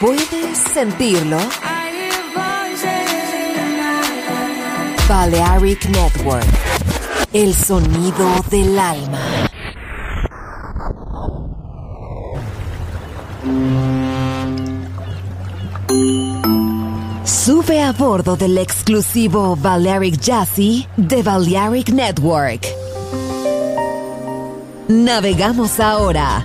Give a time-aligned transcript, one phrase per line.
[0.00, 1.38] ¿Puedes sentirlo?
[5.08, 6.46] Balearic Network.
[7.32, 9.18] El sonido del alma.
[17.24, 22.68] Sube a bordo del exclusivo Balearic Jazzy de Balearic Network.
[24.86, 26.44] Navegamos ahora.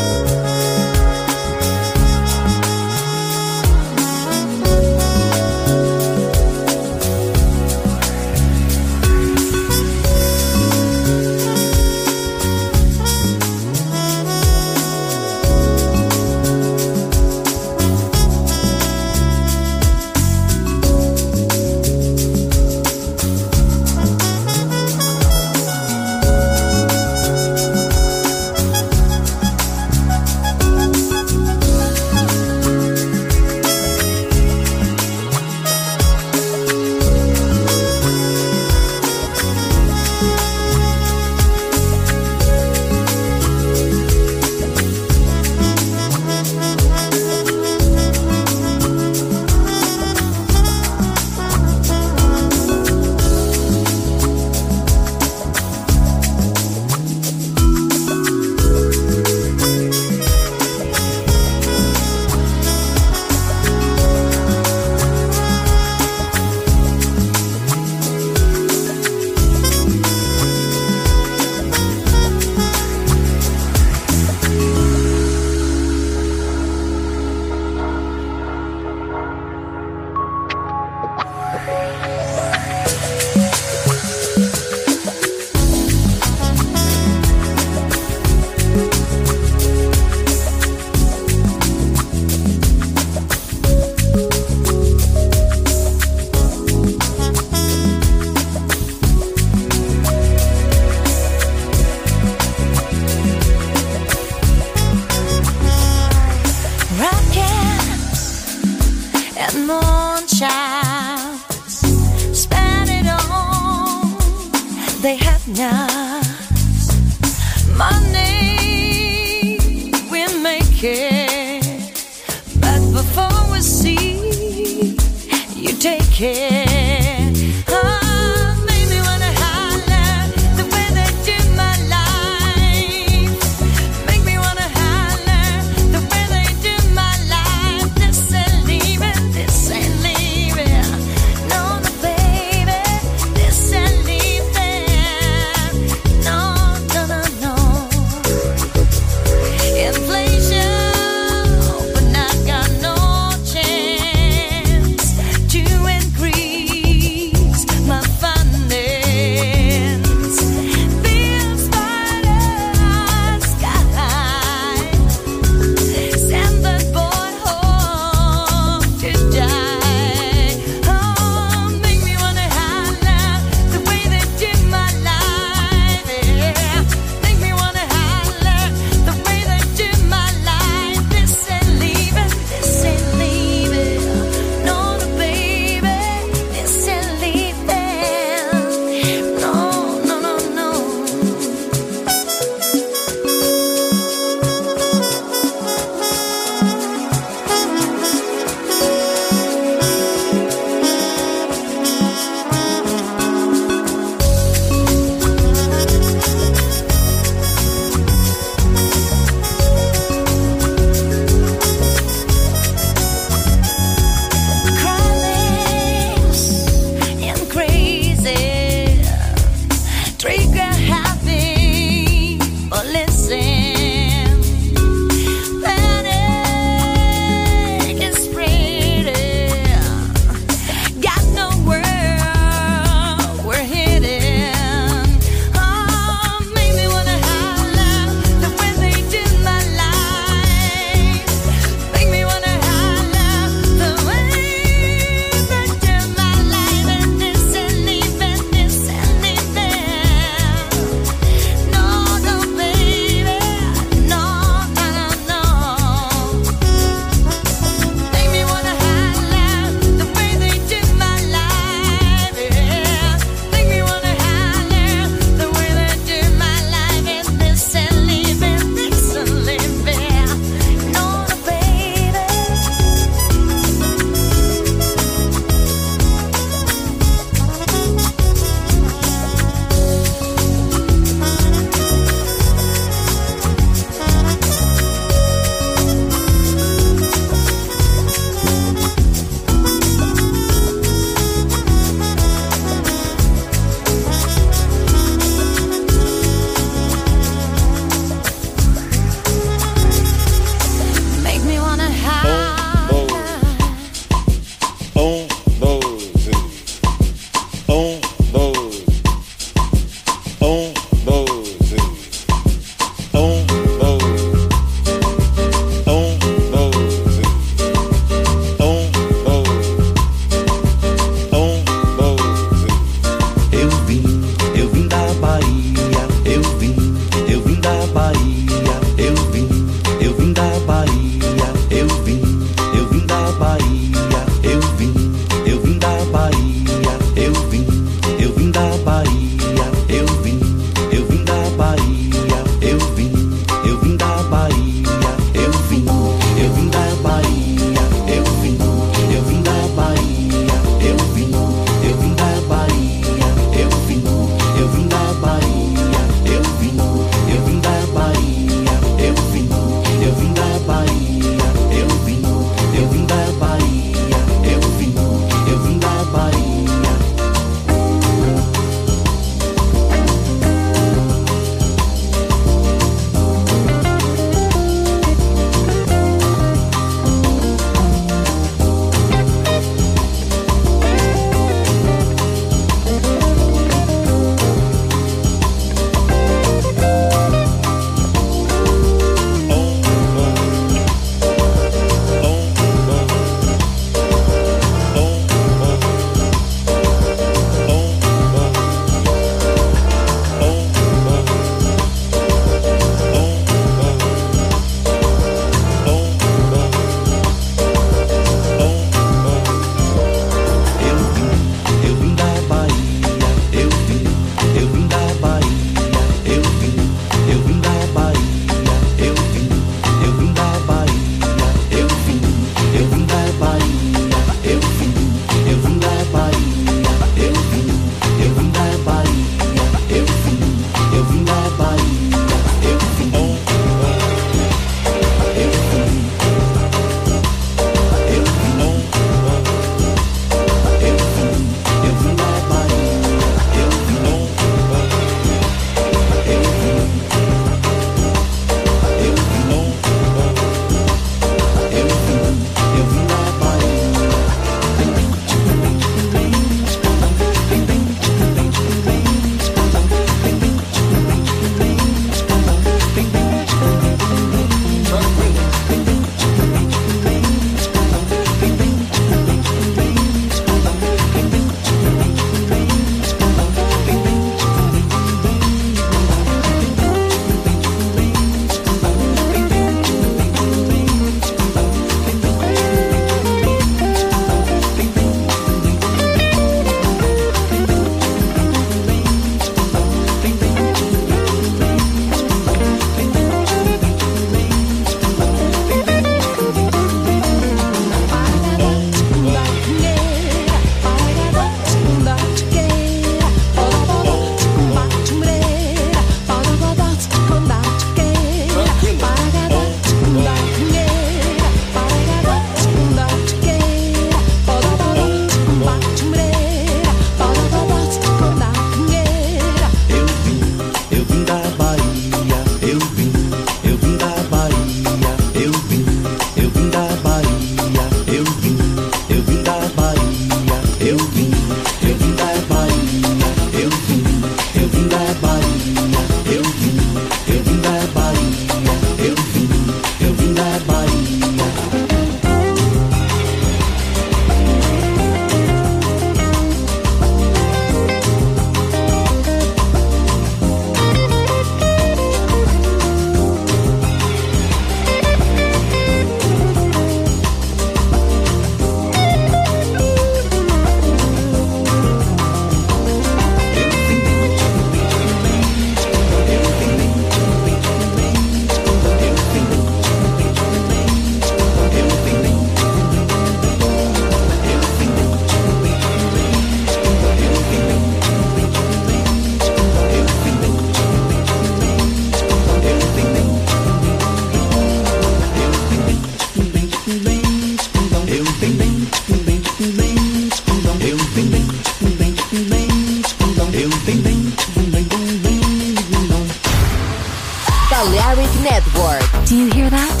[597.76, 599.04] Balearic Network.
[599.26, 600.00] Do you hear that?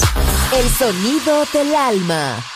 [0.54, 2.55] El sonido del alma.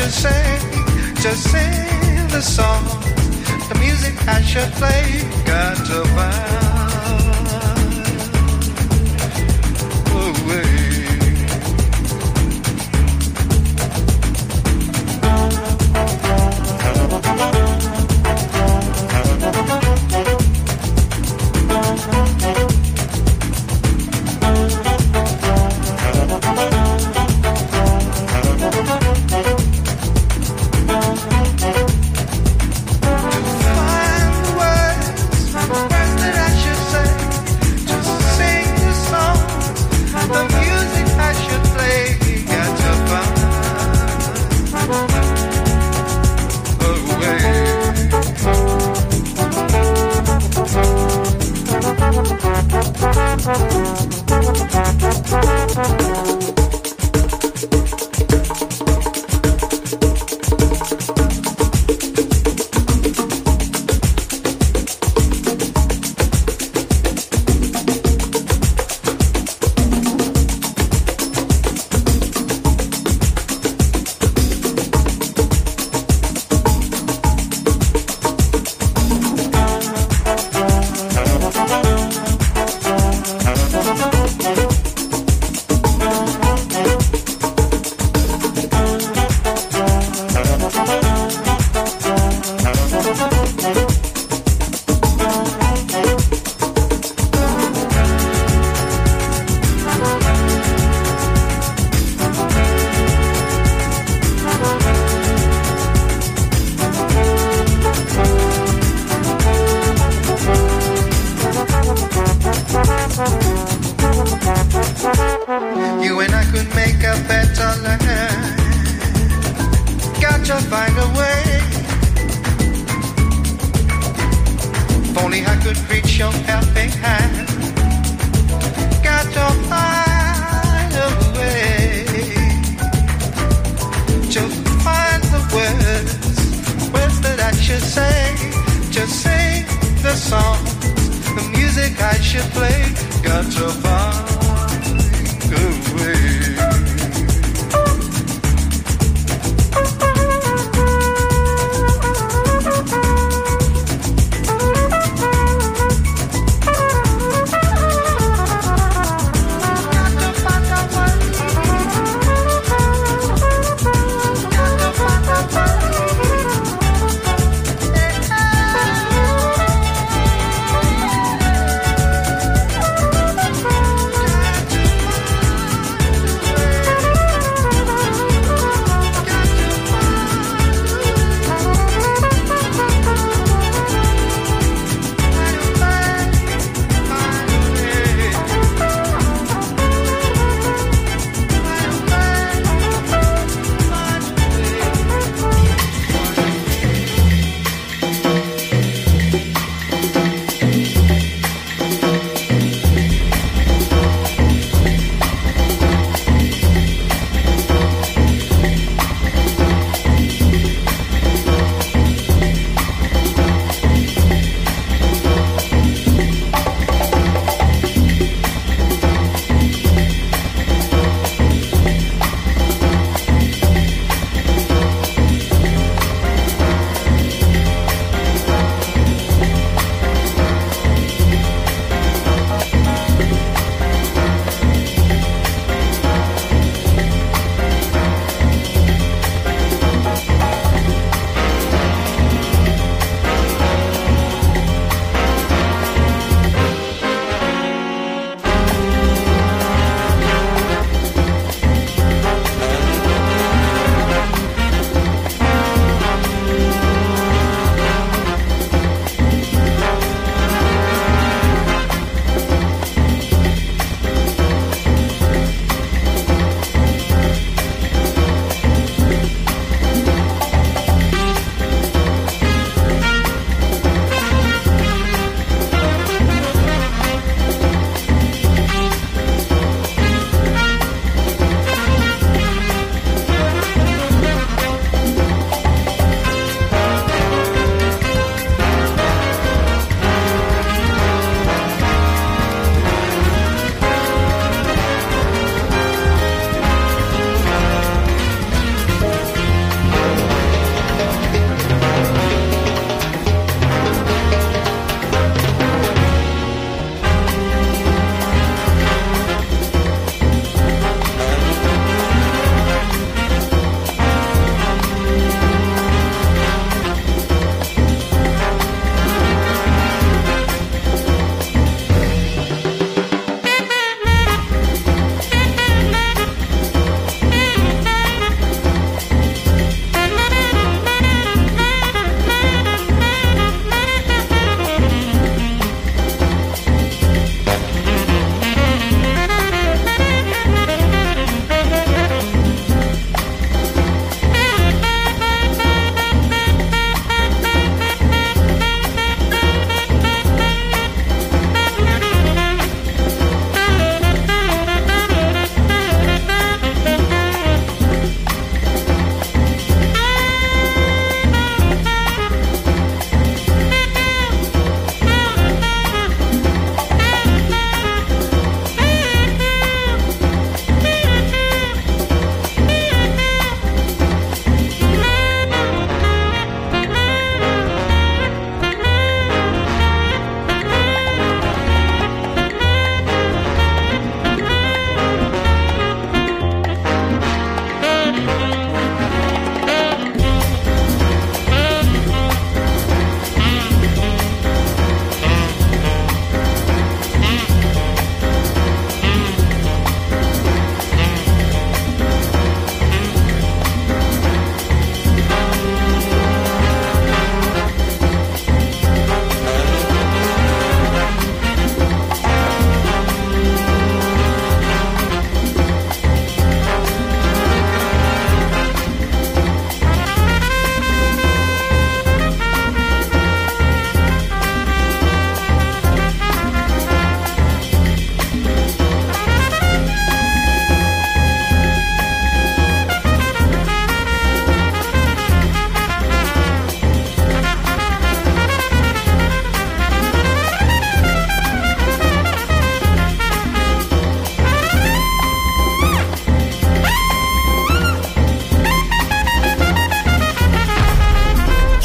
[0.00, 0.60] should sing,
[1.16, 2.84] just sing the song.
[3.68, 6.70] The music I should play got to bow
[10.16, 10.79] away.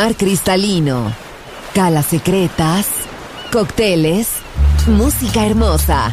[0.00, 1.12] Mar cristalino,
[1.74, 2.86] calas secretas,
[3.50, 4.28] cócteles,
[4.86, 6.12] música hermosa.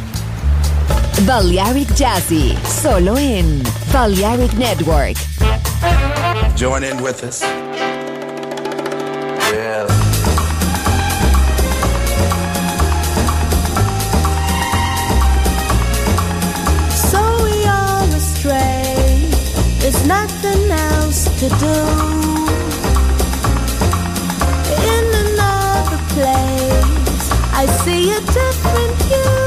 [1.21, 3.61] Balearic Jazzy, solo en
[3.93, 5.15] Balearic Network.
[6.55, 7.43] Join in with us.
[9.53, 9.86] Yeah.
[16.89, 19.29] So we are astray.
[19.79, 22.24] There's nothing else to do.
[26.16, 29.45] Place, I see a different you.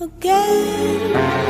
[0.00, 1.49] Again.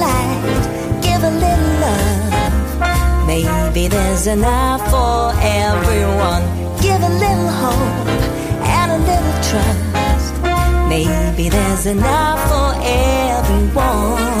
[4.23, 6.43] there's enough for everyone.
[6.79, 8.07] Give a little hope
[8.61, 10.43] and a little trust.
[10.89, 14.40] Maybe there's enough for everyone.